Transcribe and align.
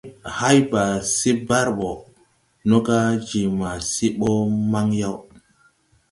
Hay 0.39 0.57
ba 0.71 0.83
sɛ 1.17 1.29
bar 1.47 1.67
bɔ, 1.77 1.89
nɔga 2.67 2.97
je 3.27 3.41
ma 3.59 3.69
sɛ 3.91 4.07
bɔ 4.19 4.29
mban 4.65 4.87
yaw. 4.99 5.17